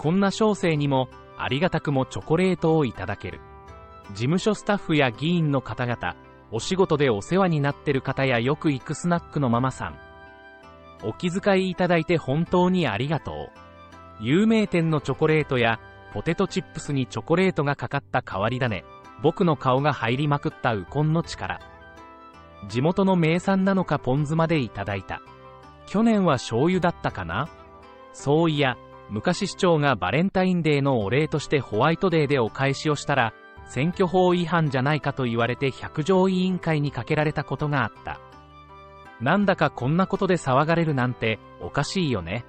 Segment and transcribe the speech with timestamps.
[0.00, 3.42] こんな小生にも、ありがたくもチョコレートをいただける。
[4.12, 6.16] 事務所スタッフや議員の方々、
[6.50, 9.98] お仕事でお世話になってる方やよく行くスナックのママさん。
[11.04, 13.50] お気遣いいただいて本当にありがとう。
[14.20, 15.78] 有名店のチョコレートや、
[16.14, 18.84] ポテトチップスにチョコレートがかかった変わり種、
[19.22, 21.60] 僕の顔が入りまくったウコンの力。
[22.70, 25.20] 地元の名産なのかポン酢までいただいた。
[25.86, 27.50] 去年は醤油だったかな？
[28.14, 28.78] そういや、
[29.10, 33.34] 昔市長がバレンタインデーのお礼としてホワイトデーでお返しをしたら、
[33.68, 38.20] 選挙法違反じゃないかと言われて百条委員会にかけられたことがあった。
[39.20, 42.44] なんだかこんなことで騒がれるなんておかしいよね。